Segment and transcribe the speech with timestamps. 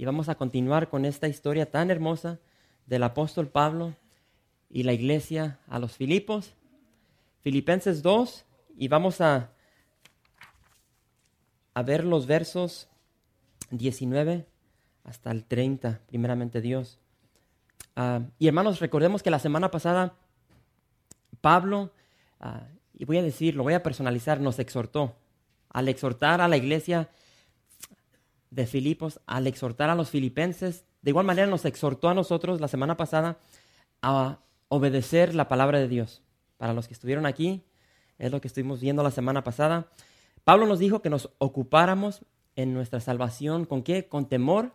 [0.00, 2.38] y vamos a continuar con esta historia tan hermosa
[2.86, 3.94] del apóstol Pablo
[4.70, 6.54] y la iglesia a los Filipos.
[7.42, 8.46] Filipenses 2
[8.78, 9.50] y vamos a,
[11.74, 12.88] a ver los versos
[13.72, 14.46] 19
[15.04, 16.98] hasta el 30, primeramente Dios.
[17.94, 20.14] Ah, y hermanos, recordemos que la semana pasada
[21.42, 21.92] Pablo,
[22.40, 22.62] ah,
[22.94, 25.14] y voy a decir, lo voy a personalizar, nos exhortó.
[25.68, 27.10] Al exhortar a la iglesia
[28.50, 32.68] de Filipos, al exhortar a los filipenses, de igual manera nos exhortó a nosotros la
[32.68, 33.38] semana pasada
[34.02, 36.22] a obedecer la palabra de Dios.
[36.56, 37.64] Para los que estuvieron aquí,
[38.18, 39.88] es lo que estuvimos viendo la semana pasada.
[40.44, 42.24] Pablo nos dijo que nos ocupáramos
[42.54, 44.08] en nuestra salvación con qué?
[44.08, 44.72] Con temor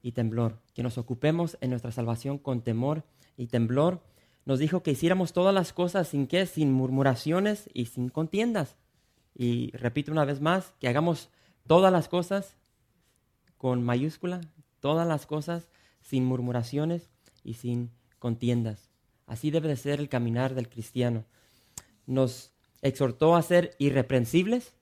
[0.00, 0.58] y temblor.
[0.74, 3.04] Que nos ocupemos en nuestra salvación con temor
[3.36, 4.00] y temblor.
[4.44, 6.46] Nos dijo que hiciéramos todas las cosas sin qué?
[6.46, 8.76] Sin murmuraciones y sin contiendas.
[9.34, 11.30] Y repito una vez más, que hagamos
[11.66, 12.56] todas las cosas
[13.62, 14.40] con mayúscula,
[14.80, 15.68] todas las cosas
[16.00, 17.08] sin murmuraciones
[17.44, 18.90] y sin contiendas.
[19.24, 21.24] Así debe de ser el caminar del cristiano.
[22.04, 24.74] Nos exhortó a ser irreprensibles,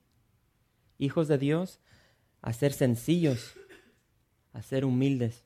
[0.97, 1.79] hijos de Dios,
[2.41, 3.53] a ser sencillos,
[4.55, 5.45] a ser humildes.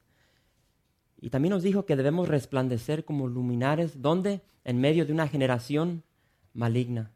[1.21, 4.43] Y también nos dijo que debemos resplandecer como luminares, ¿dónde?
[4.63, 6.05] En medio de una generación
[6.53, 7.11] maligna.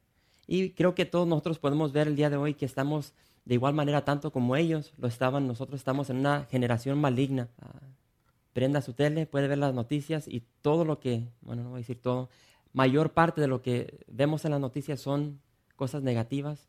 [0.48, 3.12] Y creo que todos nosotros podemos ver el día de hoy que estamos
[3.44, 7.48] de igual manera, tanto como ellos lo estaban, nosotros estamos en una generación maligna.
[7.60, 7.80] Ah,
[8.54, 11.80] prenda su tele, puede ver las noticias y todo lo que, bueno, no voy a
[11.80, 12.30] decir todo,
[12.72, 15.40] mayor parte de lo que vemos en las noticias son
[15.76, 16.68] cosas negativas,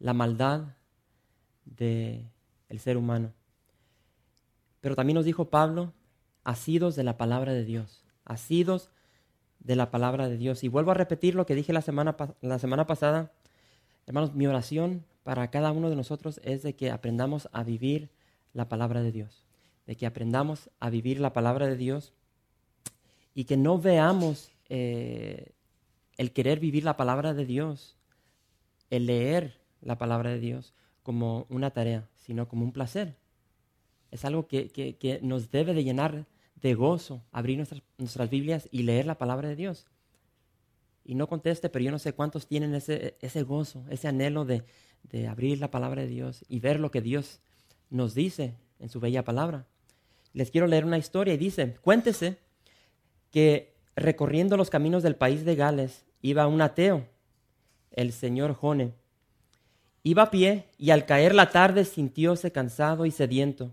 [0.00, 0.76] la maldad
[1.64, 2.28] del
[2.68, 3.32] el ser humano.
[4.80, 5.92] Pero también nos dijo Pablo,
[6.42, 8.90] asidos de la palabra de Dios, asidos
[9.64, 10.62] de la palabra de Dios.
[10.62, 13.32] Y vuelvo a repetir lo que dije la semana, la semana pasada.
[14.06, 18.10] Hermanos, mi oración para cada uno de nosotros es de que aprendamos a vivir
[18.52, 19.44] la palabra de Dios
[19.86, 22.12] de que aprendamos a vivir la palabra de Dios
[23.34, 25.52] y que no veamos eh,
[26.16, 27.96] el querer vivir la palabra de Dios,
[28.90, 33.16] el leer la palabra de Dios como una tarea, sino como un placer.
[34.10, 36.24] Es algo que, nos debe de llenar
[36.64, 39.86] de gozo, abrir nuestras, nuestras, Biblias y leer la palabra de Dios.
[41.04, 44.64] Y no conteste, pero yo no sé cuántos tienen ese, ese gozo, ese anhelo de,
[45.04, 47.40] de abrir la palabra de Dios y ver lo que Dios
[47.90, 49.66] nos dice en su bella palabra
[50.34, 52.36] les quiero leer una historia y dice, cuéntese
[53.30, 57.06] que recorriendo los caminos del país de Gales iba un ateo,
[57.92, 58.92] el señor Jone.
[60.02, 63.72] Iba a pie y al caer la tarde sintióse cansado y sediento.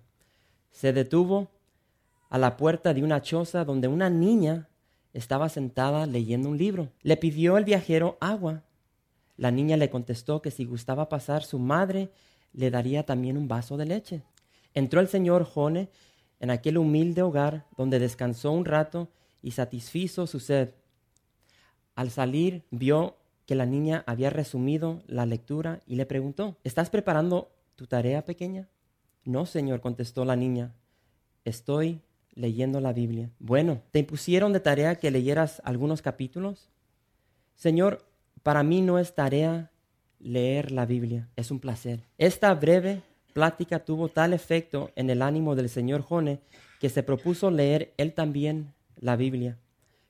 [0.69, 1.49] Se detuvo
[2.31, 4.69] a la puerta de una choza donde una niña
[5.13, 6.89] estaba sentada leyendo un libro.
[7.01, 8.63] Le pidió el viajero agua.
[9.35, 12.09] La niña le contestó que si gustaba pasar, su madre
[12.53, 14.23] le daría también un vaso de leche.
[14.73, 15.89] Entró el señor Jone
[16.39, 19.09] en aquel humilde hogar donde descansó un rato
[19.41, 20.69] y satisfizo su sed.
[21.95, 27.51] Al salir vio que la niña había resumido la lectura y le preguntó, ¿estás preparando
[27.75, 28.69] tu tarea pequeña?
[29.25, 30.73] No, señor, contestó la niña,
[31.43, 32.01] estoy
[32.33, 33.29] leyendo la Biblia.
[33.39, 36.69] Bueno, ¿te impusieron de tarea que leyeras algunos capítulos?
[37.55, 38.05] Señor,
[38.43, 39.71] para mí no es tarea
[40.19, 42.03] leer la Biblia, es un placer.
[42.17, 43.01] Esta breve
[43.33, 46.39] plática tuvo tal efecto en el ánimo del señor Jone
[46.79, 49.57] que se propuso leer él también la Biblia,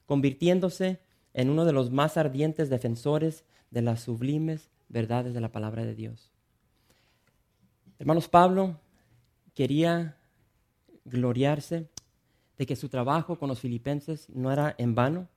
[0.06, 1.00] convirtiéndose
[1.34, 5.96] en uno de los más ardientes defensores de las sublimes verdades de la palabra de
[5.96, 6.31] Dios.
[8.00, 8.80] Hermanos, Pablo
[9.54, 10.18] quería
[11.06, 11.88] gloriarse
[12.62, 15.28] de que su trabajo con los filipenses no era en vano.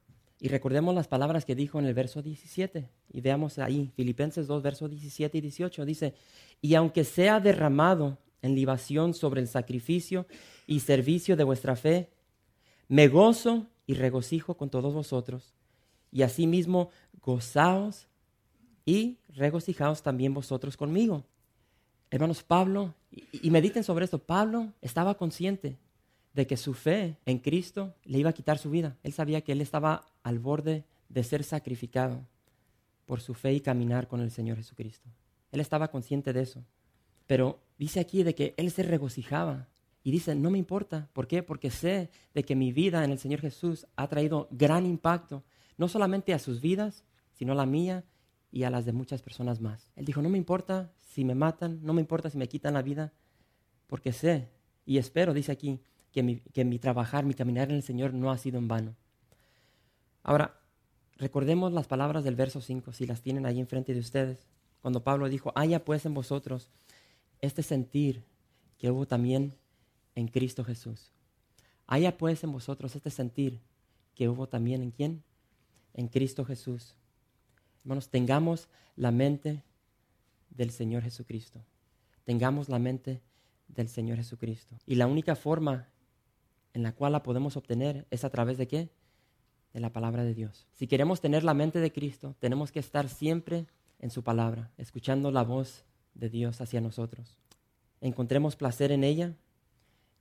[0.40, 2.86] Y recordemos las palabras que dijo en el verso 17.
[3.14, 5.86] Y veamos ahí, Filipenses 2, versos 17 y 18.
[5.86, 6.14] Dice,
[6.60, 10.26] y aunque sea derramado en libación sobre el sacrificio
[10.66, 12.10] y servicio de vuestra fe,
[12.88, 15.54] me gozo y regocijo con todos vosotros,
[16.12, 16.90] y asimismo
[17.22, 18.06] gozaos
[18.84, 21.24] y regocijaos también vosotros conmigo.
[22.10, 25.78] Hermanos, Pablo, y, mediten sobre esto, Pablo estaba consciente
[26.34, 28.98] de que su fe en Cristo le iba a quitar su vida.
[29.02, 32.26] Él sabía que él estaba al borde de ser sacrificado
[33.06, 35.08] por su fe y caminar con el Señor Jesucristo.
[35.52, 36.64] Él estaba consciente de eso.
[37.26, 39.68] Pero dice aquí de que él se regocijaba.
[40.02, 41.08] Y dice, no me importa.
[41.12, 41.42] ¿Por qué?
[41.42, 45.44] Porque sé de que mi vida en el Señor Jesús ha traído gran impacto,
[45.78, 48.04] no solamente a sus vidas, sino a la mía
[48.50, 49.90] y a las de muchas personas más.
[49.96, 52.82] Él dijo, no me importa si me matan, no me importa si me quitan la
[52.82, 53.12] vida,
[53.86, 54.48] porque sé
[54.84, 55.80] y espero, dice aquí,
[56.14, 58.94] que mi, que mi trabajar, mi caminar en el Señor no ha sido en vano.
[60.22, 60.60] Ahora,
[61.16, 64.46] recordemos las palabras del verso 5, si las tienen ahí enfrente de ustedes,
[64.80, 66.70] cuando Pablo dijo, haya pues en vosotros
[67.40, 68.22] este sentir
[68.78, 69.54] que hubo también
[70.14, 71.10] en Cristo Jesús.
[71.88, 73.60] Haya pues en vosotros este sentir
[74.14, 75.24] que hubo también en quién?
[75.94, 76.94] En Cristo Jesús.
[77.82, 79.64] Hermanos, tengamos la mente
[80.50, 81.60] del Señor Jesucristo.
[82.22, 83.20] Tengamos la mente
[83.66, 84.76] del Señor Jesucristo.
[84.86, 85.88] Y la única forma
[86.74, 88.90] en la cual la podemos obtener es a través de qué?
[89.72, 90.66] De la palabra de Dios.
[90.72, 93.66] Si queremos tener la mente de Cristo, tenemos que estar siempre
[94.00, 95.84] en su palabra, escuchando la voz
[96.14, 97.38] de Dios hacia nosotros.
[98.00, 99.34] Encontremos placer en ella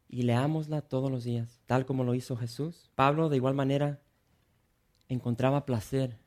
[0.08, 2.92] y leámosla todos los días, tal como lo hizo Jesús.
[2.96, 4.00] Pablo de igual manera
[5.10, 6.18] encontraba placer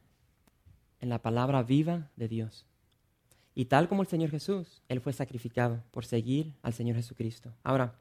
[1.01, 2.67] en la palabra viva de Dios.
[3.55, 7.55] Y tal como el Señor Jesús, Él fue sacrificado por seguir al Señor Jesucristo.
[7.63, 7.99] Ahora,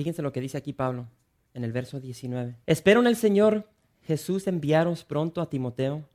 [0.00, 1.06] fíjense lo que dice aquí Pablo
[1.54, 2.56] en el verso 19.
[2.66, 3.68] Espero en el Señor
[4.02, 6.08] Jesús enviaros pronto a Timoteo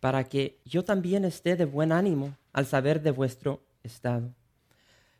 [0.00, 4.32] para que yo también esté de buen ánimo al saber de vuestro estado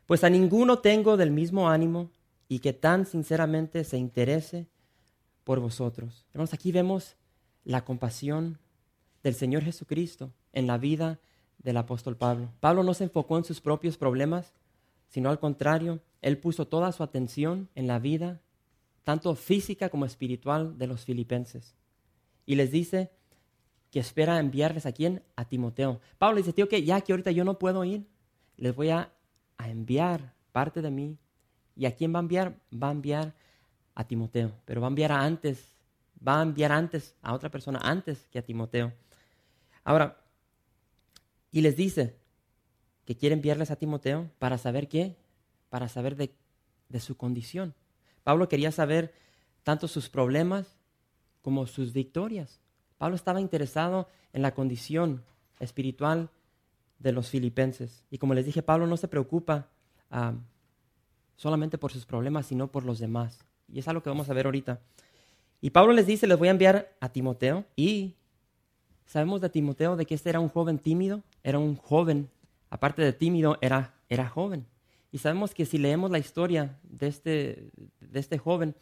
[0.07, 2.09] pues a ninguno tengo del mismo ánimo
[2.47, 4.65] y que tan sinceramente se interese
[5.43, 6.25] por vosotros.
[6.31, 7.17] Hermanos, aquí vemos
[7.65, 8.57] la compasión
[9.21, 11.19] del Señor Jesucristo en la vida
[11.59, 12.49] del apóstol Pablo.
[12.61, 14.53] Pablo no se enfocó en sus propios problemas,
[15.09, 18.41] sino al contrario, él puso toda su atención en la vida,
[19.03, 21.75] tanto física como espiritual, de los filipenses.
[22.45, 23.11] Y les dice
[23.91, 25.23] que espera enviarles a quién?
[25.35, 26.01] A Timoteo.
[26.17, 28.05] Pablo dice, tío, que ya que ahorita yo no puedo ir,
[28.57, 29.11] les voy a
[29.57, 31.17] a enviar parte de mí.
[31.75, 32.59] ¿Y a quién va a enviar?
[32.71, 33.33] Va a enviar
[33.93, 35.75] a Timoteo, pero va a enviar a antes,
[36.25, 38.93] va a enviar antes a otra persona antes que a Timoteo.
[39.83, 40.17] Ahora,
[41.51, 42.15] y les dice
[43.05, 45.15] que quiere enviarles a Timoteo para saber qué,
[45.69, 46.31] para saber de,
[46.99, 47.73] su condición.
[48.23, 49.13] Pablo quería saber
[49.63, 50.77] tanto sus problemas
[51.41, 52.59] como sus victorias.
[52.97, 55.23] Pablo estaba interesado en la condición
[55.59, 56.29] espiritual
[56.99, 58.03] de los filipenses.
[58.09, 59.67] Y como les dije, Pablo no se preocupa
[60.09, 60.33] ah,
[61.35, 63.39] solamente por sus problemas, sino por los demás.
[63.67, 64.79] Y es algo que vamos a ver ahorita.
[65.61, 67.65] Y Pablo les dice, les voy a enviar a Timoteo.
[67.75, 68.15] Y
[69.05, 72.29] sabemos de Timoteo de que este era un joven tímido, era un joven,
[72.69, 74.65] aparte de tímido, era joven.
[75.17, 78.75] Y sabemos que si leemos la historia de este, de este joven,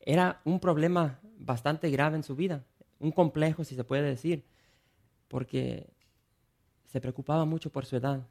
[0.00, 2.64] era un problema bastante grave en su vida,
[2.98, 4.44] un complejo, si se puede decir,
[5.28, 5.88] porque
[6.86, 8.26] se preocupaba mucho por su edad.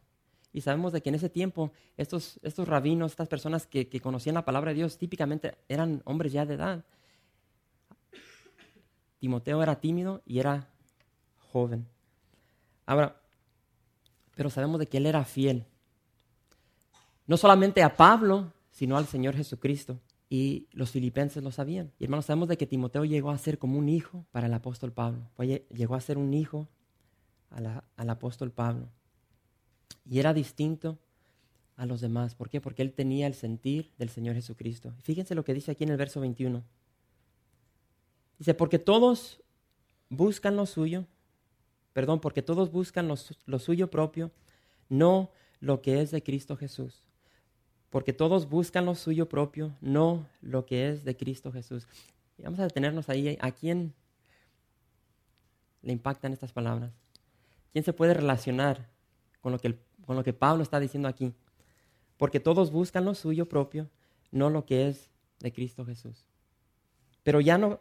[0.51, 4.35] Y sabemos de que en ese tiempo estos, estos rabinos, estas personas que, que conocían
[4.35, 6.83] la palabra de Dios, típicamente eran hombres ya de edad.
[9.19, 10.67] Timoteo era tímido y era
[11.49, 11.87] joven.
[12.85, 13.21] Ahora,
[14.35, 15.65] pero sabemos de que él era fiel.
[17.27, 19.99] No solamente a Pablo, sino al Señor Jesucristo.
[20.29, 21.91] Y los filipenses lo sabían.
[21.99, 24.91] Y hermanos, sabemos de que Timoteo llegó a ser como un hijo para el apóstol
[24.91, 25.29] Pablo.
[25.73, 26.67] llegó a ser un hijo
[27.49, 28.89] al apóstol Pablo.
[30.09, 30.97] Y era distinto
[31.77, 32.35] a los demás.
[32.35, 32.59] ¿Por qué?
[32.59, 34.93] Porque él tenía el sentir del Señor Jesucristo.
[35.03, 36.63] Fíjense lo que dice aquí en el verso 21.
[38.39, 39.41] Dice, porque todos
[40.09, 41.05] buscan lo suyo,
[41.93, 44.31] perdón, porque todos buscan lo, suyo propio,
[44.89, 47.03] no lo que es de Cristo Jesús.
[47.89, 51.87] Porque todos buscan lo suyo propio, no lo que es de Cristo Jesús.
[52.37, 53.37] Y vamos a detenernos ahí.
[53.41, 53.93] ¿A quién
[55.81, 56.91] le impactan estas palabras?
[57.71, 58.89] ¿Quién se puede relacionar
[59.41, 61.33] con lo, que con lo que Pablo está diciendo aquí?
[62.17, 63.89] Porque todos buscan lo suyo propio,
[64.31, 66.25] no lo que es de Cristo Jesús.
[67.23, 67.79] Pero ya no,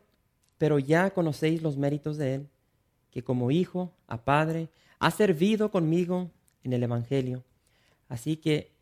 [0.58, 2.48] pero ya conocéis los méritos de él,
[3.10, 6.30] que como hijo a padre ha servido conmigo
[6.62, 7.44] en el evangelio.
[8.08, 8.75] Así que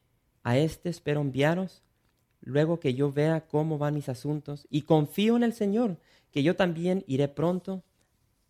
[0.45, 1.83] a este espero enviaros
[2.43, 5.97] luego que yo vea cómo van mis asuntos y confío en el Señor,
[6.31, 7.83] que yo también iré pronto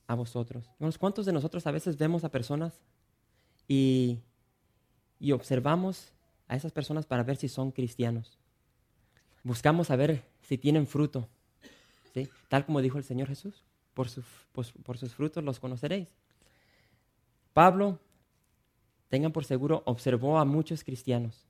[0.07, 0.69] a vosotros.
[0.99, 2.75] ¿Cuántos de nosotros a veces vemos a personas
[3.69, 4.19] y,
[5.19, 6.13] y observamos
[6.49, 8.37] a esas personas para ver si son cristianos?
[9.45, 11.29] Buscamos saber si tienen fruto,
[12.13, 12.29] ¿sí?
[12.49, 13.63] tal como dijo el Señor Jesús,
[13.95, 14.09] por,
[14.53, 16.09] por sus frutos los conoceréis.
[17.53, 18.01] Pablo,
[19.09, 21.47] tengan por seguro, observó a muchos cristianos,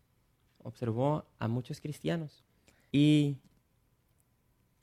[0.64, 2.42] observó a muchos cristianos.
[2.90, 3.36] Y,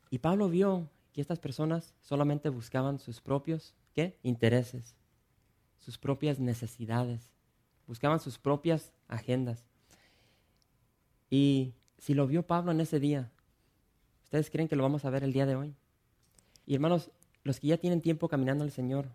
[0.10, 4.18] y Pablo vio que estas personas solamente buscaban sus propios ¿qué?
[4.24, 4.96] intereses,
[5.80, 7.30] sus propias necesidades,
[7.88, 9.66] buscaban sus propias agendas.
[11.30, 13.32] Y si lo vio Pablo en ese día,
[14.24, 15.76] ¿ustedes creen que lo vamos a ver el día de hoy?
[16.66, 17.12] Y hermanos,
[17.44, 19.10] los que ya tienen tiempo caminando al Señor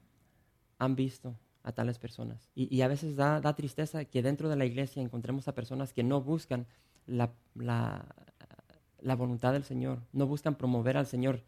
[0.79, 2.49] han visto a tales personas.
[2.55, 6.05] Y, a veces da, da, tristeza que dentro de la iglesia encontremos a personas que
[6.05, 6.65] no buscan
[7.07, 8.07] la, la,
[9.01, 11.43] la voluntad del Señor, no buscan promover al Señor,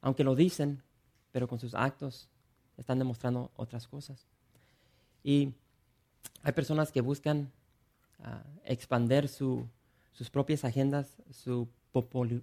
[0.00, 0.82] aunque lo dicen,
[1.30, 2.28] pero con sus actos
[2.76, 4.26] están demostrando otras cosas.
[5.22, 5.54] Y
[6.42, 7.52] hay personas que buscan
[8.18, 8.24] uh,
[8.64, 9.68] expander su,
[10.10, 12.42] sus propias agendas, su popularidad,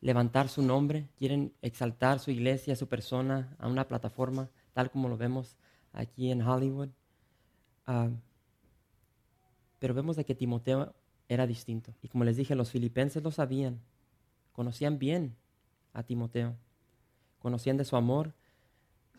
[0.00, 5.16] levantar su nombre, quieren exaltar su iglesia, su persona a una plataforma, tal como lo
[5.16, 5.56] vemos
[5.92, 6.88] aquí en Hollywood.
[7.86, 8.10] Uh,
[9.78, 10.94] pero vemos de que Timoteo
[11.28, 11.94] era distinto.
[12.02, 13.80] Y como les dije, los filipenses lo sabían,
[14.52, 15.36] conocían bien
[15.92, 16.56] a Timoteo,
[17.38, 18.34] conocían de su amor,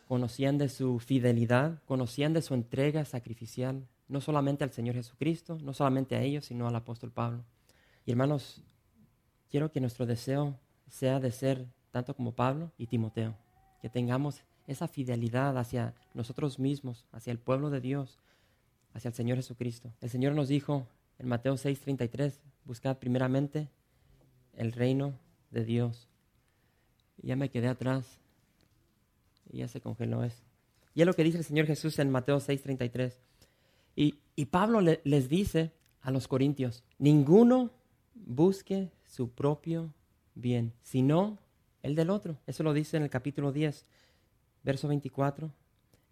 [0.08, 5.74] conocían de su fidelidad, conocían de su entrega sacrificial, no solamente al Señor Jesucristo, no
[5.74, 7.44] solamente a ellos, sino al apóstol Pablo.
[8.06, 8.64] Y hermanos,
[9.50, 10.58] quiero que nuestro deseo
[10.90, 13.36] sea de ser tanto como Pablo y Timoteo,
[13.82, 18.20] que tengamos esa fidelidad hacia nosotros mismos, hacia el pueblo de Dios,
[18.94, 19.94] hacia el Señor Jesucristo.
[20.02, 23.70] El Señor nos dijo en Mateo 6:33, buscad primeramente
[24.54, 25.18] el reino
[25.52, 26.08] de Dios.
[27.22, 28.20] Ya me quedé atrás
[29.50, 30.44] y ya se congeló eso.
[30.94, 33.18] Y es lo que dice el Señor Jesús en Mateo 6:33.
[33.96, 37.72] Y, y Pablo les dice a los corintios, ninguno
[38.14, 39.94] busque su propio
[40.40, 41.38] bien, sino
[41.84, 42.38] el del otro.
[42.48, 43.86] Eso lo dice en el capítulo 10,
[44.64, 45.52] verso 24.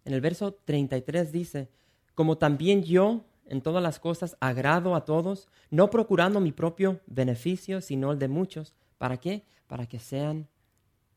[0.04, 1.68] En el verso 33 dice,
[2.14, 7.80] como también yo en todas las cosas agrado a todos, no procurando mi propio beneficio,
[7.80, 8.74] sino el de muchos.
[8.98, 9.44] ¿Para qué?
[9.66, 10.48] Para que sean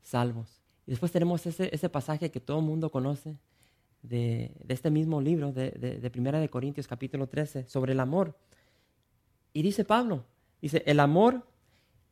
[0.02, 0.62] salvos.
[0.88, 3.38] Y después tenemos ese, ese pasaje que todo el mundo conoce
[4.02, 8.00] de, de, este mismo libro, de, de, de Primera de Corintios capítulo 13, sobre el
[8.00, 8.38] amor.
[9.54, 10.26] Y dice Pablo,
[10.62, 11.46] dice, el amor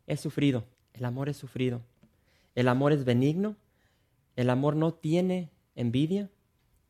[0.06, 0.66] es sufrido,
[1.00, 1.82] el amor es sufrido,
[2.56, 3.56] el amor es benigno,
[4.36, 6.30] el amor no tiene envidia,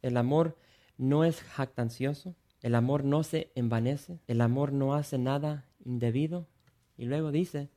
[0.01, 0.57] el amor
[0.97, 6.47] no es jactancioso, el amor no se envanece, el amor no hace nada indebido.
[6.97, 7.69] Y luego dice,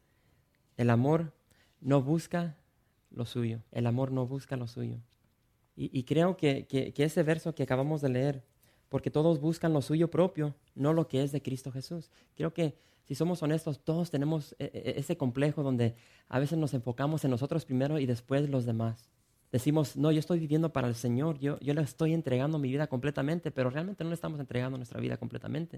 [0.77, 1.33] el amor
[1.81, 2.57] no busca
[3.11, 4.99] lo suyo, el amor no busca lo suyo.
[5.75, 8.43] Y, creo que, ese verso que acabamos de leer,
[8.89, 12.11] porque todos buscan lo suyo propio, no lo que es de Cristo Jesús.
[12.37, 15.97] Creo que si somos honestos, todos tenemos e, e, ese complejo donde
[16.29, 19.09] a veces nos enfocamos en nosotros primero y después los demás
[19.53, 22.87] decimos, no, yo estoy viviendo para el Señor, yo, yo le estoy entregando mi vida
[22.87, 25.77] completamente, pero realmente no le estamos entregando nuestra vida completamente.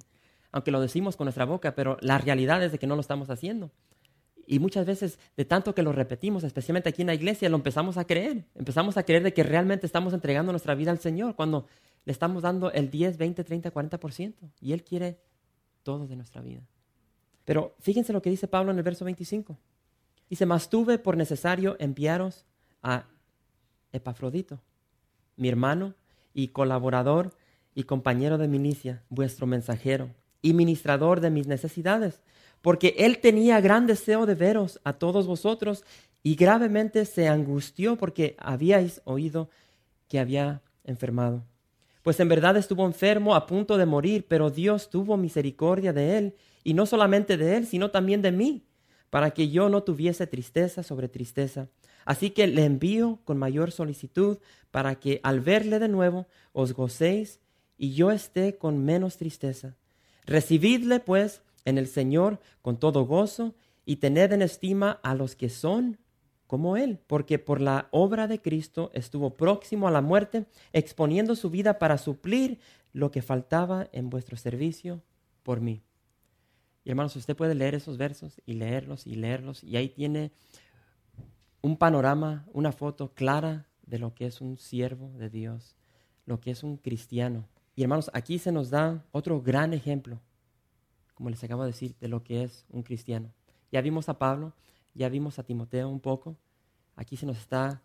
[0.53, 3.29] Aunque lo decimos con nuestra boca, pero la realidad es de que no lo estamos
[3.29, 3.73] haciendo.
[4.47, 7.97] Y muchas veces, de tanto que lo repetimos, especialmente aquí en la iglesia, lo empezamos
[7.97, 8.45] a creer.
[8.55, 11.67] Empezamos a creer de que realmente estamos entregando nuestra vida al Señor cuando
[12.05, 14.35] le estamos dando el 10, 20, 30, 40%.
[14.61, 15.19] Y Él quiere
[15.83, 16.63] todo de nuestra vida.
[17.45, 19.57] Pero fíjense lo que dice Pablo en el verso 25.
[20.29, 22.47] Dice, mas tuve por necesario enviaros
[22.83, 23.07] a
[23.93, 24.61] Epafrodito,
[25.37, 25.95] mi hermano
[26.33, 27.33] y colaborador
[27.75, 30.11] y compañero de milicia, vuestro mensajero
[30.43, 32.23] y ministrador de mis necesidades,
[32.63, 35.85] porque él tenía gran deseo de veros a todos vosotros
[36.23, 39.51] y gravemente se angustió porque habíais oído
[40.09, 41.45] que había enfermado.
[42.05, 46.35] Pues en verdad estuvo enfermo a punto de morir, pero Dios tuvo misericordia de él,
[46.63, 48.67] y no solamente de él, sino también de mí,
[49.09, 51.71] para que yo no tuviese tristeza sobre tristeza.
[52.05, 54.37] Así que le envío con mayor solicitud
[54.71, 57.41] para que al verle de nuevo os gocéis
[57.79, 59.75] y yo esté con menos tristeza.
[60.27, 63.55] Recibidle pues en el Señor con todo gozo
[63.87, 65.99] y tened en estima a los que son
[66.47, 71.51] como Él, porque por la obra de Cristo estuvo próximo a la muerte, exponiendo su
[71.51, 72.59] vida para suplir
[72.93, 75.03] lo que faltaba en vuestro servicio
[75.43, 75.83] por mí.
[76.85, 80.33] Y hermanos, usted puede leer esos versos y leerlos y leerlos, y ahí tiene
[81.63, 85.77] un panorama, una foto clara de lo que es un siervo de Dios,
[86.27, 87.49] lo que es un cristiano.
[87.75, 90.21] Y hermanos, aquí se nos da otro gran ejemplo,
[91.15, 93.33] como les acabo de decir, de lo que es un cristiano.
[93.73, 94.53] Ya vimos a Pablo,
[94.95, 96.37] ya vimos a Timoteo un poco.
[96.97, 97.83] Aquí se nos está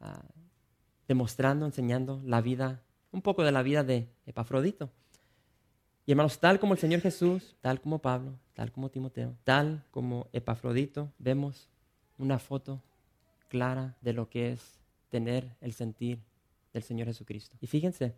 [0.00, 0.22] ah,
[1.08, 2.82] demostrando, enseñando la vida,
[3.12, 4.90] un poco de la vida de Epafrodito.
[6.04, 10.28] Y hermanos, tal como el Señor Jesús, tal como Pablo, tal como Timoteo, tal como
[10.32, 11.68] Epafrodito, vemos
[12.18, 12.82] una foto
[13.48, 14.80] clara de lo que es
[15.10, 16.18] tener el sentir
[16.72, 17.56] del Señor Jesucristo.
[17.60, 18.14] Y fíjense,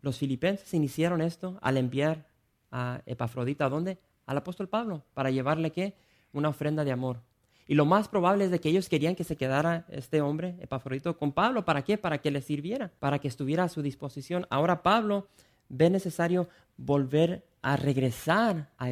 [0.00, 2.26] los filipenses iniciaron esto al enviar
[2.70, 3.98] a Epafrodita, ¿a dónde?
[4.26, 5.96] Al apóstol Pablo, para llevarle qué?
[6.34, 7.22] Una ofrenda de amor.
[7.66, 11.16] Y lo más probable es de que ellos querían que se quedara este hombre, Epafrodito,
[11.16, 11.64] con Pablo.
[11.64, 11.96] ¿Para qué?
[11.96, 14.46] Para que le sirviera, para que estuviera a su disposición.
[14.50, 15.28] Ahora Pablo
[15.70, 18.90] ve necesario volver a regresar a,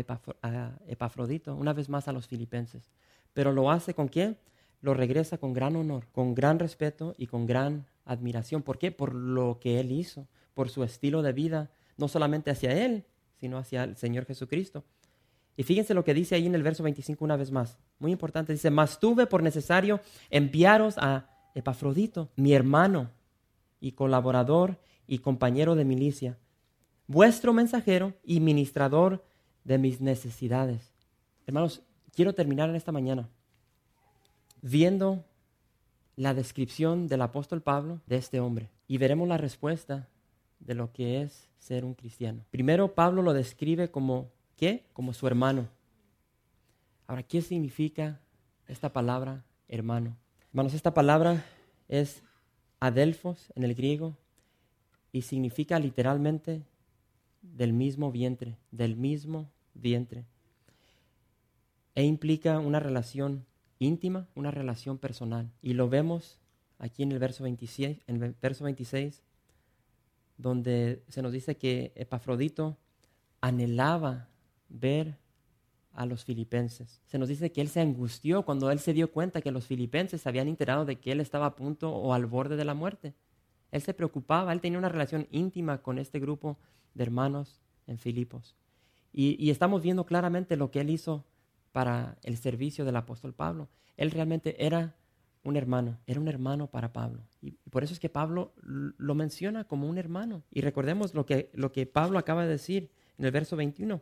[0.86, 2.90] Epafrodito, una vez más a los filipenses.
[3.34, 4.38] Pero lo hace con quién?
[4.80, 8.62] Lo regresa con gran honor, con gran respeto y con gran admiración.
[8.62, 8.90] ¿Por qué?
[8.90, 13.04] Por lo que él hizo, por su estilo de vida, no solamente hacia él,
[13.38, 14.84] sino hacia el Señor Jesucristo.
[15.56, 17.78] Y fíjense lo que dice ahí en el verso 25 una vez más.
[17.98, 18.52] Muy importante.
[18.52, 23.10] Dice, mas tuve por necesario enviaros a Epafrodito, mi hermano
[23.80, 26.38] y colaborador y compañero de milicia,
[27.06, 29.24] vuestro mensajero y ministrador
[29.64, 30.92] de mis necesidades.
[31.46, 31.82] Hermanos,
[32.14, 33.28] quiero terminar en esta mañana
[34.62, 35.24] viendo
[36.16, 40.08] la descripción del apóstol Pablo de este hombre y veremos la respuesta
[40.60, 42.44] de lo que es ser un cristiano.
[42.50, 44.84] Primero Pablo lo describe como ¿qué?
[44.92, 45.68] Como su hermano.
[47.06, 48.20] Ahora, ¿qué significa
[48.68, 50.16] esta palabra hermano?
[50.50, 51.44] Hermanos, esta palabra
[51.88, 52.22] es
[52.80, 54.16] adelfos en el griego
[55.12, 56.62] y significa literalmente
[57.42, 60.24] del mismo vientre, del mismo vientre.
[61.94, 63.44] E implica una relación
[63.78, 65.50] íntima, una relación personal.
[65.60, 66.38] Y lo vemos
[66.78, 69.22] aquí en el verso 26, en el verso 26
[70.42, 72.76] donde se nos dice que Epafrodito
[73.40, 74.28] anhelaba
[74.72, 75.18] ver
[75.92, 77.00] a los filipenses.
[77.06, 80.22] Se nos dice que él se angustió cuando él se dio cuenta que los filipenses
[80.22, 83.14] se habían enterado de que él estaba a punto o al borde de la muerte.
[83.70, 86.58] Él se preocupaba, él tenía una relación íntima con este grupo
[86.94, 88.56] de hermanos en Filipos.
[89.12, 91.26] Y, estamos viendo claramente lo que él hizo
[91.70, 93.68] para el servicio del apóstol Pablo.
[93.98, 94.96] Él realmente era
[95.42, 97.22] un hermano, era un hermano para Pablo.
[97.42, 100.44] Y por eso es que Pablo lo menciona como un hermano.
[100.50, 104.00] Y recordemos lo que, lo que Pablo acaba de decir en el verso 21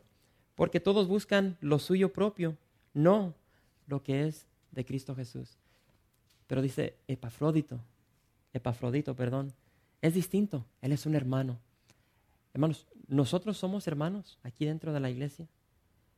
[0.55, 2.57] porque todos buscan lo suyo propio,
[2.93, 3.33] no
[3.87, 5.57] lo que es de Cristo Jesús.
[6.47, 7.79] Pero dice Epafrodito,
[8.53, 9.53] Epafrodito, perdón,
[10.01, 11.59] es distinto, él es un hermano.
[12.53, 15.47] Hermanos, nosotros somos hermanos aquí dentro de la iglesia.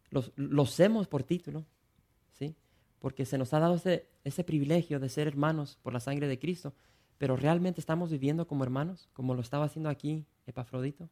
[0.09, 1.65] Los, los hemos por título,
[2.31, 2.55] ¿sí?
[2.99, 6.39] Porque se nos ha dado ese, ese privilegio de ser hermanos por la sangre de
[6.39, 6.73] Cristo.
[7.17, 11.09] Pero realmente estamos viviendo como hermanos, como lo estaba haciendo aquí Epafrodito.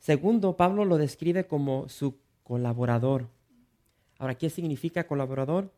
[0.00, 3.28] Segundo, Pablo lo describe como su colaborador.
[4.18, 5.70] Ahora, ¿qué significa colaborador?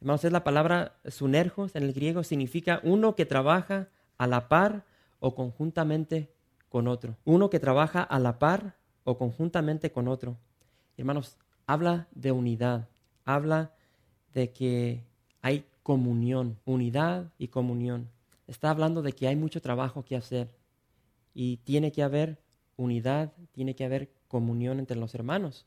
[0.00, 4.84] Hermanos, es la palabra sunerjos en el griego, significa uno que trabaja a la par
[5.20, 6.32] o conjuntamente
[6.70, 7.16] con otro.
[7.26, 10.38] Uno que trabaja a la par o conjuntamente con otro.
[10.96, 11.36] Hermanos,
[11.66, 12.88] habla de unidad,
[13.26, 13.72] habla
[14.32, 15.04] de que
[15.42, 18.08] hay comunión, unidad y comunión.
[18.46, 20.48] Está hablando de que hay mucho trabajo que hacer
[21.34, 22.41] y tiene que haber
[22.82, 25.66] unidad, tiene que haber comunión entre los hermanos.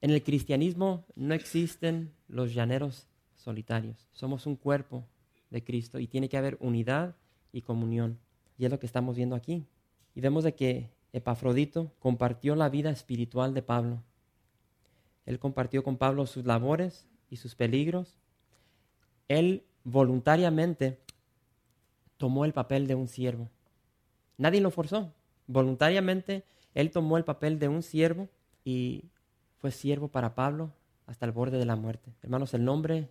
[0.00, 4.08] En el cristianismo no existen los llaneros solitarios.
[4.12, 5.06] Somos un cuerpo
[5.50, 7.16] de Cristo y tiene que haber unidad
[7.52, 8.18] y comunión.
[8.56, 9.66] Y es lo que estamos viendo aquí.
[10.14, 14.02] Y vemos de que Epafrodito compartió la vida espiritual de Pablo.
[15.26, 18.18] Él compartió con Pablo sus labores y sus peligros.
[19.28, 21.00] Él voluntariamente
[22.16, 23.50] tomó el papel de un siervo.
[24.36, 25.12] Nadie lo forzó.
[25.50, 28.28] Voluntariamente, él tomó el papel de un siervo
[28.64, 29.10] y
[29.58, 30.70] fue siervo para Pablo
[31.08, 32.12] hasta el borde de la muerte.
[32.22, 33.08] Hermanos, el nombre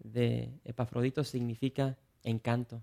[0.00, 2.82] de Epafrodito significa encanto.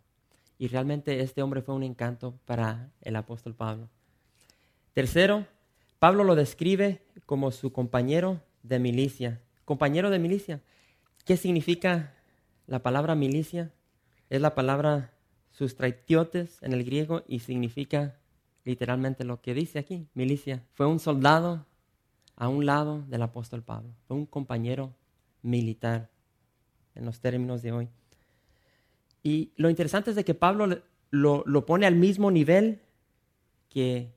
[0.58, 3.89] Y realmente este hombre fue un encanto para el apóstol Pablo.
[4.94, 5.46] Tercero,
[6.00, 9.41] Pablo lo describe como su compañero de milicia.
[9.65, 10.62] Compañero de milicia.
[11.26, 12.13] ¿Qué significa
[12.68, 13.74] la palabra milicia?
[14.30, 15.12] Es la palabra
[15.52, 18.15] sustraitiotes en el griego y significa
[18.65, 20.63] literalmente lo que dice aquí, milicia.
[20.73, 21.65] Fue un soldado
[22.36, 24.93] a un lado del apóstol Pablo, fue un compañero
[25.41, 26.10] militar
[26.95, 27.89] en los términos de hoy.
[29.23, 32.82] Y lo interesante es de que Pablo lo, pone al mismo nivel
[33.69, 34.13] que,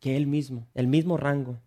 [0.00, 1.58] que él mismo, el mismo rango.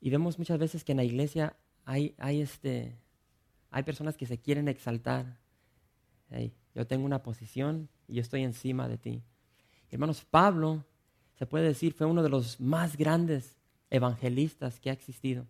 [0.00, 2.96] Y vemos muchas veces que en la iglesia hay, hay, este,
[3.70, 5.38] hay personas que se quieren exaltar.
[6.74, 9.22] yo tengo una posición y yo estoy encima de ti.
[9.90, 10.84] Hermanos, Pablo
[11.38, 13.56] se puede decir, fue uno de los más grandes
[13.90, 15.46] evangelistas que ha existido.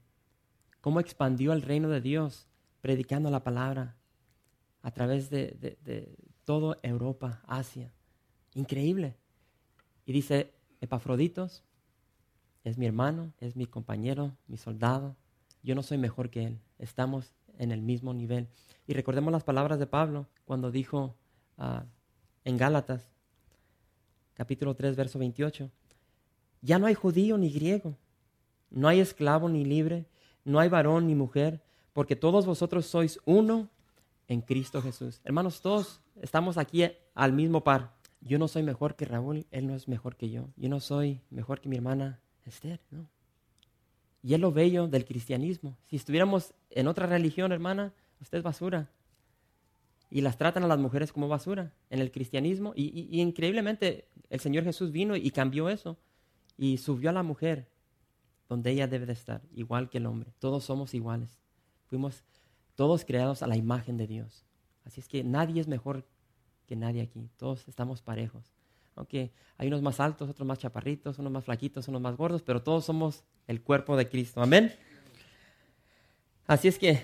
[0.83, 2.47] Cómo expandió el reino de Dios
[2.83, 3.97] predicando la palabra
[4.83, 7.91] a través de, de, toda Europa, Asia.
[8.55, 9.17] Increíble.
[10.05, 11.65] Y dice, Epafroditos
[12.65, 15.17] es mi hermano, es mi compañero, mi soldado.
[15.63, 16.61] Yo no soy mejor que él.
[16.79, 18.49] Estamos en el mismo nivel.
[18.87, 21.17] Y recordemos las palabras de Pablo cuando dijo
[21.57, 21.87] ah,
[22.45, 23.11] en Gálatas,
[24.39, 25.69] capítulo 3, verso 28.
[26.63, 27.99] Ya no hay judío ni griego,
[28.71, 30.07] no hay esclavo ni libre,
[30.45, 31.61] no hay varón ni mujer,
[31.93, 33.69] porque todos vosotros sois uno
[34.29, 35.21] en Cristo Jesús.
[35.25, 37.97] Hermanos, todos estamos aquí al mismo par.
[38.21, 40.49] yo no soy mejor que Raúl, él no es mejor que yo.
[40.57, 43.09] Yo no soy mejor que mi hermana Esther, ¿no?
[44.23, 45.77] Y es lo bello del cristianismo.
[45.89, 48.89] Si estuviéramos en otra religión, hermana, usted es basura.
[50.11, 52.73] Y las tratan a las mujeres como basura en el cristianismo.
[52.75, 55.99] Y, increíblemente el Señor Jesús vino y cambió eso.
[56.57, 57.69] Y subió a la mujer
[58.49, 60.33] donde ella debe de estar, igual que el hombre.
[60.39, 61.39] Todos somos iguales.
[61.87, 62.25] Fuimos
[62.75, 64.45] todos creados a la imagen de Dios.
[64.85, 66.07] Así es que nadie es mejor
[66.67, 67.29] que nadie aquí.
[67.37, 68.53] Todos estamos parejos.
[68.95, 72.63] Aunque hay unos más altos, otros más chaparritos, unos más flaquitos, unos más gordos, pero
[72.63, 74.43] todos somos el cuerpo de Cristo.
[74.43, 74.75] Amén.
[76.47, 77.03] Así es que,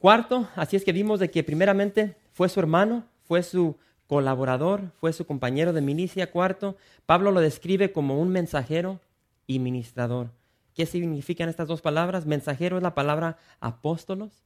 [0.00, 3.76] cuarto, así es que vimos de que primeramente fue su hermano, fue su
[4.08, 6.32] colaborador, fue su compañero de milicia.
[6.32, 8.98] Cuarto, Pablo lo describe como un mensajero
[9.46, 10.32] y ministrador.
[10.74, 12.26] ¿Qué significan estas dos palabras?
[12.26, 14.42] Mensajero es la palabra apóstolos.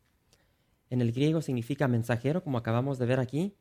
[0.90, 3.54] En el griego significa mensajero, como acabamos de ver aquí.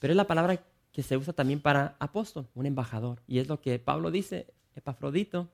[0.00, 0.60] Pero es la palabra
[0.92, 3.22] que se usa también para apóstol, un embajador.
[3.26, 5.48] Y es lo que Pablo dice, Epafrodito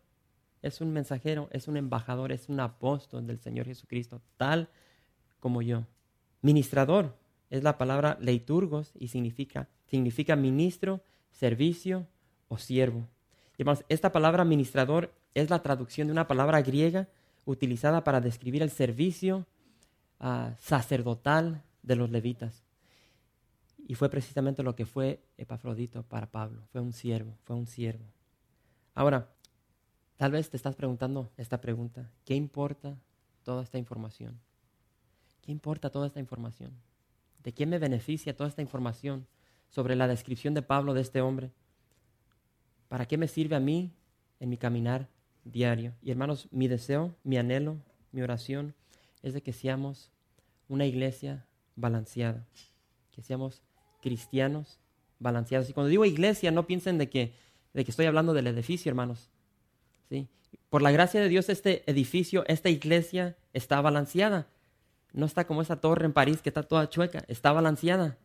[0.62, 4.70] es un mensajero, es un embajador, es un apóstol del Señor Jesucristo, tal
[5.44, 5.84] como yo.
[6.40, 7.14] Ministrador
[7.50, 11.02] es la palabra leiturgos y significa, significa ministro,
[11.32, 12.06] servicio
[12.48, 13.06] o siervo.
[13.58, 17.08] Y esta palabra ministrador es la traducción de una palabra griega
[17.44, 19.44] utilizada para describir el servicio
[20.18, 22.64] ah, sacerdotal de los levitas.
[23.86, 26.62] Y fue precisamente lo que fue Epafrodito para Pablo.
[26.72, 28.06] Fue un siervo, fue un siervo.
[28.94, 29.28] Ahora,
[30.16, 32.10] tal vez te estás preguntando esta pregunta.
[32.24, 32.96] ¿Qué importa
[33.42, 34.40] toda esta información?
[35.44, 36.72] ¿Qué importa toda esta información?
[37.42, 39.26] ¿De qué me beneficia toda esta información
[39.68, 41.50] sobre la descripción de Pablo de este hombre?
[42.88, 43.92] ¿Para qué me sirve a mí
[44.40, 45.06] en mi caminar
[45.44, 45.92] diario?
[46.00, 47.76] Y hermanos, mi deseo, mi anhelo,
[48.10, 48.74] mi oración
[49.22, 50.10] es de que seamos
[50.66, 51.44] una iglesia
[51.76, 52.46] balanceada,
[53.12, 53.62] que seamos
[54.00, 54.78] cristianos
[55.18, 55.68] balanceados.
[55.68, 57.34] Y cuando digo iglesia, no piensen de que,
[57.74, 59.28] de que estoy hablando del edificio, hermanos.
[60.08, 60.26] ¿Sí?
[60.70, 64.48] Por la gracia de Dios, este edificio, esta iglesia está balanceada.
[65.14, 68.18] No está como esa torre en París que está toda chueca, está balanceada.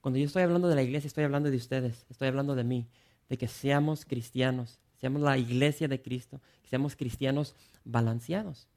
[0.00, 2.88] Cuando yo estoy hablando de la iglesia, estoy hablando de ustedes, estoy hablando de mí,
[3.28, 8.68] de que seamos cristianos, seamos la iglesia de Cristo, que seamos cristianos balanceados.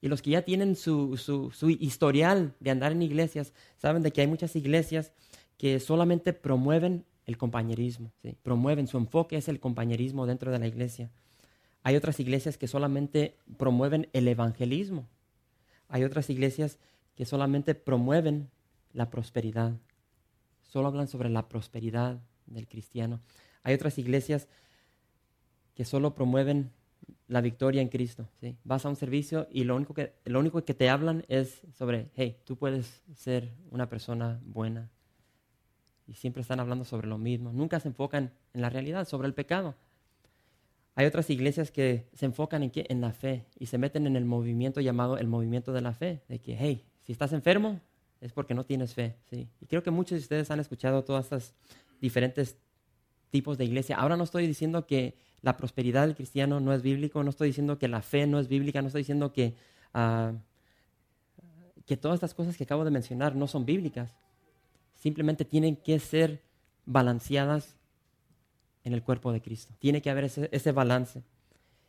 [0.00, 4.10] Y los que ya tienen su, su, su, historial de andar en iglesias, saben de
[4.10, 5.12] que hay muchas iglesias
[5.56, 8.36] que solamente promueven el compañerismo, ¿sí?
[8.42, 11.10] promueven, su enfoque es el compañerismo dentro de la iglesia.
[11.84, 15.08] Hay otras iglesias que solamente promueven el evangelismo.
[15.88, 16.78] Hay otras iglesias
[17.14, 18.50] que solamente promueven
[18.92, 19.74] la prosperidad.
[20.62, 23.20] Solo hablan sobre la prosperidad del cristiano.
[23.62, 24.48] Hay otras iglesias
[25.74, 26.72] que solo promueven
[27.28, 28.28] la victoria en Cristo.
[28.40, 28.56] ¿sí?
[28.64, 32.10] Vas a un servicio y lo único, que, lo único que te hablan es sobre,
[32.14, 34.90] hey, tú puedes ser una persona buena,
[36.06, 37.52] y siempre están hablando sobre lo mismo.
[37.52, 39.74] Nunca se enfocan en la realidad, sobre el pecado.
[40.96, 44.24] Hay otras iglesias que se enfocan en, en la fe y se meten en el
[44.24, 47.80] movimiento llamado el movimiento de la fe, de que, hey, si estás enfermo
[48.20, 49.14] es porque no tienes fe.
[49.60, 51.54] Y creo que muchos de ustedes han escuchado todas estas
[52.00, 52.56] diferentes
[53.30, 53.96] tipos de iglesia.
[53.96, 57.78] Ahora no estoy diciendo que la prosperidad del cristiano no es bíblico, no estoy diciendo
[57.78, 59.54] que la fe no es bíblica, no estoy diciendo que,
[59.94, 60.34] uh,
[61.84, 64.16] que todas estas cosas que acabo de mencionar no son bíblicas
[64.94, 66.42] simplemente tienen que ser
[66.86, 67.75] balanceadas
[68.86, 69.74] en el cuerpo de Cristo.
[69.80, 71.24] Tiene que haber ese, balance.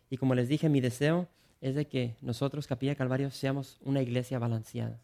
[0.09, 1.27] Y como les dije, mi deseo
[1.61, 4.99] es de que nosotros, Capilla Calvario, seamos una iglesia balanceada.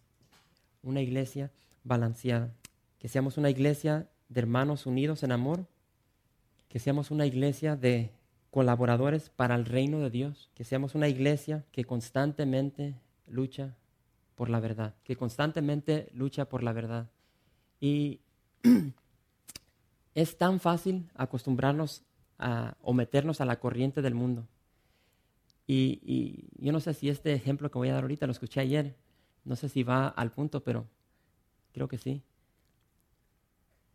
[0.81, 1.51] Una iglesia
[1.83, 2.51] balanceada.
[2.97, 5.67] Que seamos una iglesia de hermanos unidos en amor.
[6.67, 8.09] Que seamos una iglesia de
[8.49, 10.49] colaboradores para el reino de Dios.
[10.55, 12.95] Que seamos una iglesia que constantemente
[13.27, 13.75] lucha
[14.33, 14.95] por la verdad.
[15.03, 17.11] Que constantemente lucha por la verdad.
[17.79, 18.19] Y
[20.15, 22.03] es tan fácil acostumbrarnos
[22.37, 24.47] a, o meternos a la corriente del mundo.
[25.65, 28.95] Y, yo no sé si este ejemplo que voy a dar ahorita lo escuché ayer,
[29.45, 30.87] no sé si va al punto, pero
[31.71, 32.21] creo que sí.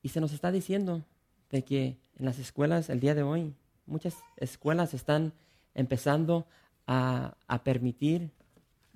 [0.03, 1.05] Y se nos está diciendo
[1.51, 3.55] de que en las escuelas el día de hoy,
[3.87, 5.33] muchas escuelas están
[5.75, 6.47] empezando
[6.87, 8.31] a, a permitir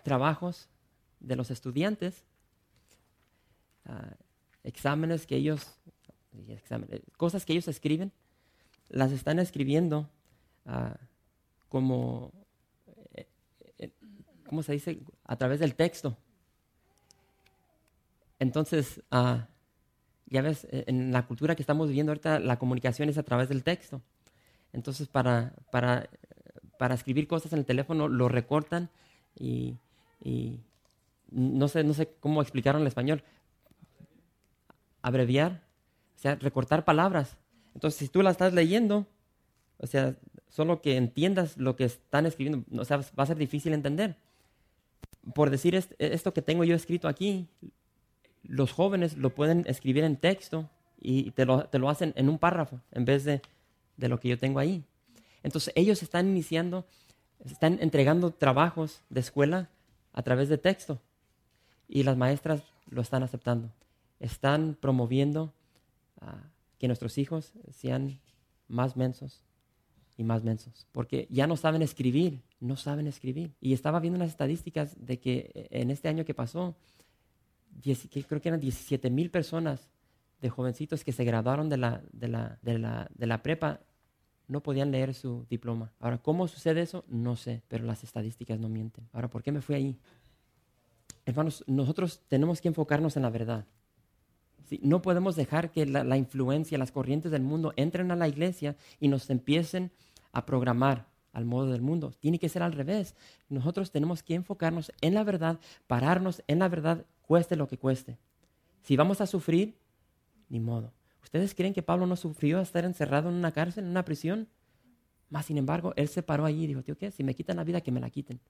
[0.02, 0.68] trabajos
[1.20, 2.24] de los estudiantes
[3.86, 4.14] uh,
[4.64, 5.78] exámenes que ellos,
[7.16, 8.12] cosas que ellos escriben,
[8.88, 10.08] las están escribiendo
[10.66, 10.94] uh,
[11.68, 12.32] como,
[13.14, 13.26] eh,
[13.78, 13.90] eh,
[14.46, 15.00] ¿cómo se dice?
[15.24, 16.16] A través del texto.
[18.38, 19.38] Entonces, uh,
[20.26, 23.48] ya ves, e, en la cultura que estamos viviendo ahorita, la comunicación es a través
[23.48, 24.02] del texto.
[24.72, 26.08] Entonces, para, para,
[26.78, 28.90] para escribir cosas en el teléfono, lo recortan
[29.38, 29.76] y,
[31.30, 33.22] no, sé, no sé cómo explicaron en español,
[35.02, 35.62] abreviar,
[36.22, 37.36] sea, recortar palabras.
[37.74, 39.06] Entonces, si tú la estás leyendo,
[39.78, 40.14] o sea,
[40.48, 44.16] solo que entiendas lo que están escribiendo, o sea, va a ser difícil entender.
[45.34, 47.48] Por decir esto que tengo yo escrito aquí,
[48.42, 50.68] los jóvenes lo pueden escribir en texto
[51.00, 53.40] y te lo, hacen en un párrafo en vez de
[53.96, 54.84] lo que yo tengo ahí.
[55.42, 56.86] Entonces ellos están iniciando,
[57.44, 59.68] están entregando trabajos de escuela
[60.12, 61.00] a través de texto
[61.88, 63.70] y las maestras lo están aceptando.
[64.20, 65.52] Están promoviendo
[66.78, 68.20] que nuestros hijos sean
[68.68, 69.42] más mensos
[70.16, 73.54] y más mensos, porque ya no saben escribir, no saben escribir.
[73.60, 76.76] Y estaba viendo unas estadísticas de que en este año que pasó,
[78.28, 79.88] creo que eran 17 mil personas
[80.40, 83.80] de jovencitos que se graduaron de la, de, la, de, la, de la prepa
[84.48, 85.92] no podían leer su diploma.
[86.00, 87.04] Ahora, ¿cómo sucede eso?
[87.08, 89.08] No sé, pero las estadísticas no mienten.
[89.12, 89.98] Ahora, ¿por qué me fui ahí?
[91.24, 93.66] Hermanos, nosotros tenemos que enfocarnos en la verdad.
[94.80, 99.08] No podemos dejar que la, influencia, las corrientes del mundo entren a la iglesia y
[99.08, 99.90] nos empiecen
[100.32, 102.12] a programar al modo del mundo.
[102.20, 103.14] Tiene que ser al revés.
[103.48, 108.18] Nosotros tenemos que enfocarnos en la verdad, pararnos en la verdad, cueste lo que cueste.
[108.82, 109.76] Si vamos a sufrir,
[110.48, 110.92] ni modo.
[111.22, 114.48] ¿Ustedes creen que Pablo no sufrió estar encerrado en una cárcel, en una prisión?
[115.30, 117.10] Más sin embargo, él se paró allí y dijo, tío, ¿qué?
[117.10, 118.40] Si me quitan la vida, que me la quiten.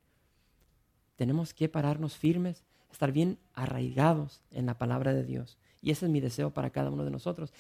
[1.15, 5.59] Tenemos que pararnos firmes, estar bien arraigados en la palabra de Dios.
[5.83, 7.53] Y ese es mi deseo para cada uno de nosotros.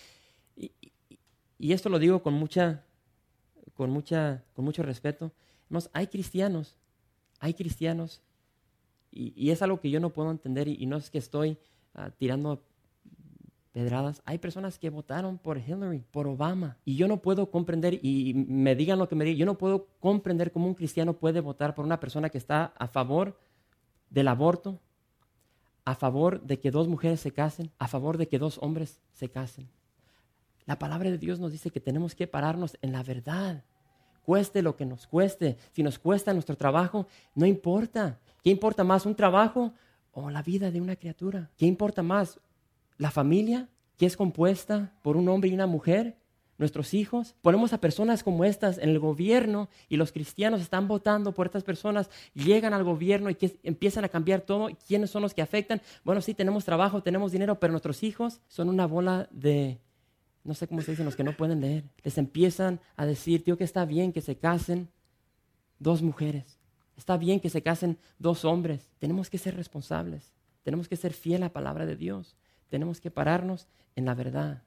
[0.57, 2.85] Y, esto lo digo con mucha,
[3.75, 5.33] con mucha, con mucho respeto.
[5.93, 6.77] hay cristianos,
[7.41, 8.23] hay cristianos,
[9.11, 11.59] y, es algo que yo no puedo entender, y, no es que estoy
[11.95, 12.63] ah, tirando
[13.73, 14.23] pedradas.
[14.25, 18.75] Hay personas que votaron por Hillary, por Obama, y yo no puedo comprender, y me
[18.77, 21.85] digan lo que me digan, yo no puedo comprender cómo un cristiano puede votar por
[21.85, 23.39] una persona que está a favor
[24.11, 24.79] del aborto,
[25.85, 29.29] a favor de que dos mujeres se casen, a favor de que dos hombres se
[29.29, 29.69] casen.
[30.65, 33.65] La palabra de Dios nos dice que tenemos que pararnos en la verdad.
[34.25, 35.57] Cueste lo que nos cueste.
[35.73, 38.21] Si nos cuesta nuestro trabajo, no importa.
[38.45, 39.73] ¿Qué importa más, un trabajo
[40.13, 41.51] o la vida de una criatura?
[41.57, 42.41] ¿Qué importa más,
[42.97, 46.17] la familia, que es compuesta por un hombre y una mujer?
[46.63, 47.35] Nuestros hijos.
[47.43, 51.65] Ponemos a personas como estas en el gobierno y los cristianos están votando por estas
[51.65, 54.71] personas, llegan al gobierno y empiezan a cambiar todo.
[54.87, 55.83] ¿Quiénes son los que afectan?
[56.05, 59.79] Bueno, sí, tenemos trabajo, tenemos dinero, pero nuestros hijos son una bola de,
[60.45, 61.85] no sé cómo se dicen, los que no pueden leer.
[62.03, 64.89] Les empiezan a decir, tío, que está bien que se casen
[65.79, 66.59] dos mujeres.
[66.97, 68.89] Está bien que se casen dos hombres.
[68.99, 70.33] Tenemos que ser responsables.
[70.63, 72.37] Tenemos que ser fiel a la palabra de Dios.
[72.69, 74.63] Tenemos que pararnos en la verdad.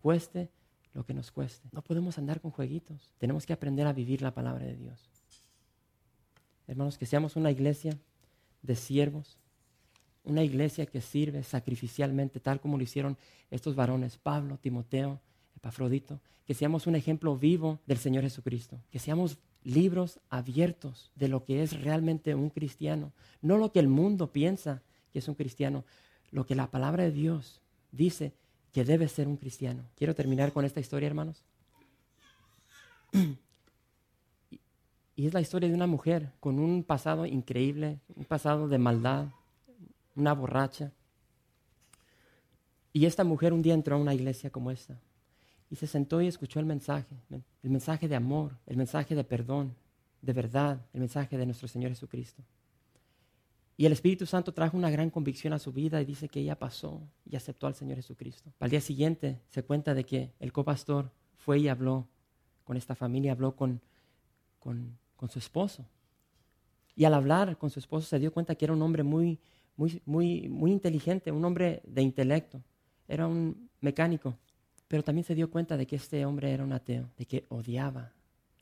[0.00, 0.50] Cueste
[0.96, 1.68] lo que nos cueste.
[1.72, 3.12] No podemos andar con jueguitos.
[3.18, 5.10] Tenemos que aprender a vivir la palabra de Dios.
[6.66, 7.98] Hermanos, que seamos una iglesia
[8.62, 9.36] de siervos,
[10.24, 13.18] una iglesia que sirve sacrificialmente, tal como lo hicieron
[13.50, 15.20] estos varones, Pablo, Timoteo,
[15.54, 21.44] Epafrodito, que seamos un ejemplo vivo del Señor Jesucristo, que seamos libros abiertos de lo
[21.44, 24.82] que es realmente un cristiano, no lo que el mundo piensa
[25.12, 25.84] que es un cristiano,
[26.30, 27.60] lo que la palabra de Dios
[27.92, 28.32] dice
[28.76, 29.84] que debe ser un cristiano.
[29.96, 31.42] Quiero terminar con esta historia, hermanos.
[35.14, 39.28] Y es la historia de una mujer con un pasado increíble, un pasado de maldad,
[40.14, 40.92] una borracha.
[42.92, 45.00] Y esta mujer un día entró a una iglesia como esta
[45.70, 49.74] y se sentó y escuchó el mensaje, el mensaje de amor, el mensaje de perdón,
[50.20, 52.42] de verdad, el mensaje de nuestro Señor Jesucristo.
[53.76, 56.58] Y el Espíritu Santo trajo una gran convicción a su vida y dice que ella
[56.58, 58.52] pasó y aceptó al Señor Jesucristo.
[58.58, 62.08] Al día siguiente se cuenta de que el copastor fue y habló
[62.64, 63.82] con esta familia, habló con,
[64.58, 65.84] con, su esposo.
[66.94, 69.38] Y al hablar con su esposo se dio cuenta que era un hombre muy,
[69.76, 72.62] muy, muy, muy inteligente, un hombre de intelecto.
[73.06, 74.38] Era un mecánico.
[74.88, 78.12] Pero también se dio cuenta de que este hombre era un ateo, de que odiaba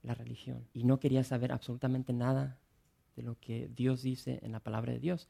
[0.02, 2.58] la religión y no quería saber absolutamente nada
[3.16, 5.28] de lo que Dios dice en la palabra de Dios.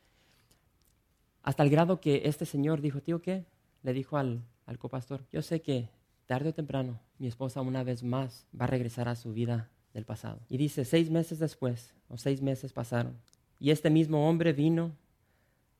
[1.43, 3.45] Hasta el grado que este señor dijo, tío, ¿qué?
[3.83, 5.91] Le dijo al, al copastor, yo sé que
[6.27, 10.05] tarde o temprano mi esposa una vez más va a regresar a su vida del
[10.05, 10.41] pasado.
[10.49, 13.19] Y dice, seis meses después, o seis meses pasaron,
[13.61, 14.93] y este mismo hombre vino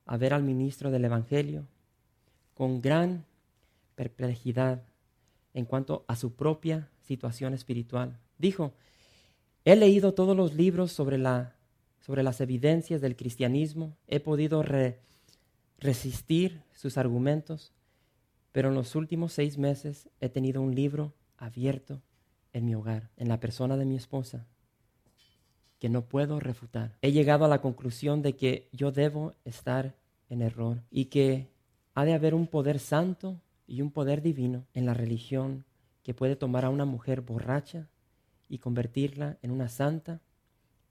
[0.05, 1.67] a ver al ministro del Evangelio
[2.53, 3.25] con gran
[3.95, 4.83] perplejidad
[5.53, 8.19] en cuanto a su propia situación espiritual.
[8.37, 8.73] Dijo,
[9.63, 11.54] he leído todos los libros sobre la
[12.05, 14.63] sobre las evidencias del cristianismo, he podido
[15.79, 17.73] resistir sus argumentos,
[18.51, 22.03] pero en los últimos seis meses he tenido un libro abierto
[22.53, 24.45] en mi hogar, en la persona de mi esposa,
[25.79, 26.95] que no puedo refutar.
[27.01, 29.95] He llegado a la conclusión de que yo debo estar
[30.29, 31.47] en error y que
[31.95, 35.65] ha de haber un poder santo y un poder divino en la religión
[36.03, 37.89] que puede tomar a una mujer borracha
[38.47, 40.21] y convertirla en una santa,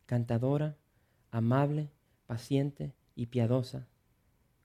[0.07, 0.77] cantadora,
[1.35, 1.90] amable,
[2.27, 3.88] paciente y piadosa,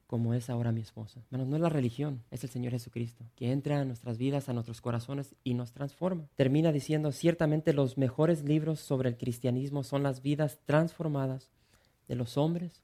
[0.06, 1.26] como es ahora mi esposa.
[1.32, 4.54] Bueno, no es la religión, es el Señor Jesucristo, que entra a nuestras vidas, a
[4.54, 6.30] nuestros corazones y nos transforma.
[6.36, 11.50] Termina diciendo, ciertamente los mejores libros sobre el cristianismo son las vidas transformadas
[12.08, 12.84] de los hombres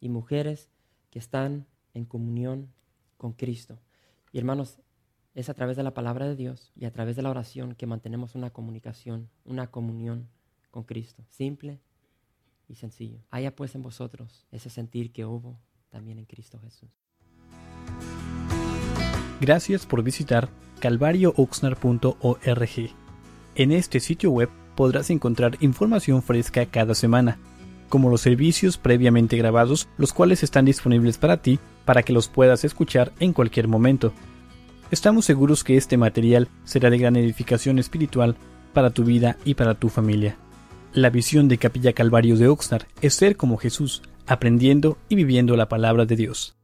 [0.00, 0.68] y mujeres
[1.10, 2.72] que están en comunión
[3.18, 3.78] con Cristo.
[4.32, 4.78] Y hermanos,
[5.34, 7.86] es a través de la palabra de Dios y a través de la oración que
[7.86, 10.28] mantenemos una comunicación, una comunión
[10.72, 11.22] con Cristo.
[11.28, 11.80] Simple
[12.68, 13.18] y sencillo.
[13.30, 16.90] Haya pues en vosotros ese sentir que hubo también en Cristo Jesús.
[19.40, 20.48] Gracias por visitar
[20.80, 22.90] calvariooxnar.org.
[23.54, 27.38] En este sitio web podrás encontrar información fresca cada semana,
[27.88, 32.64] como los servicios previamente grabados, los cuales están disponibles para ti para que los puedas
[32.64, 34.12] escuchar en cualquier momento.
[34.90, 38.36] Estamos seguros que este material será de gran edificación espiritual
[38.72, 40.36] para tu vida y para tu familia.
[40.94, 45.66] La visión de Capilla Calvario de Oxnard es ser como Jesús, aprendiendo y viviendo la
[45.66, 46.54] palabra de Dios.